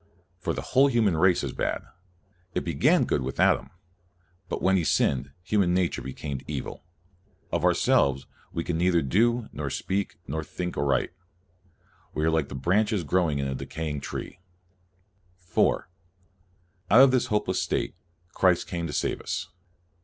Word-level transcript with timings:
For 0.39 0.53
the 0.55 0.63
whole 0.73 0.87
human 0.87 1.15
race 1.15 1.43
is 1.43 1.51
bad. 1.53 1.83
It 2.55 2.65
began 2.65 3.05
good 3.05 3.21
with 3.21 3.39
Adam, 3.39 3.69
but 4.49 4.59
when 4.59 4.75
he 4.75 4.83
sinned, 4.83 5.29
human 5.43 5.75
nature 5.75 6.01
became 6.01 6.41
evil. 6.47 6.83
Of 7.51 7.63
ourselves, 7.63 8.25
we 8.51 8.63
can 8.63 8.79
neither 8.79 9.03
do, 9.03 9.47
nor 9.53 9.69
speak, 9.69 10.17
nor 10.25 10.43
think 10.43 10.75
aright. 10.75 11.11
We 12.15 12.25
are 12.25 12.31
like 12.31 12.47
branches 12.47 13.03
growing 13.03 13.37
in 13.37 13.47
a 13.47 13.53
decaying 13.53 14.01
tree. 14.01 14.39
4. 15.37 15.87
Out 16.89 17.01
of 17.01 17.11
this 17.11 17.27
hopeless 17.27 17.61
state, 17.61 17.93
Christ 18.33 18.65
came 18.65 18.87
to 18.87 18.93
save 18.93 19.21
us. 19.21 19.49